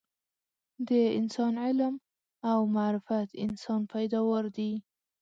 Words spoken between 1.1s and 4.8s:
انسان علم او معرفت انسان پیداوار دي